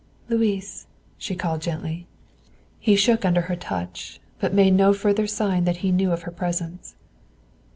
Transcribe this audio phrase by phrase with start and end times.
[0.29, 0.87] "Louis,"
[1.19, 2.07] she called gently.
[2.79, 6.31] He shook under her touch, but made no further sign that he knew of her
[6.31, 6.95] presence.